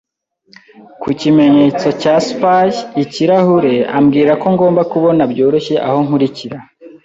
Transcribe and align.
ku 1.01 1.09
kimenyetso 1.19 1.87
cya 2.01 2.15
Spy-ikirahure, 2.27 3.75
ambwira 3.97 4.31
ko 4.41 4.47
ngomba 4.55 4.81
kubona 4.91 5.21
byoroshye 5.31 5.75
aho 5.87 5.97
nkurikira 6.05 6.57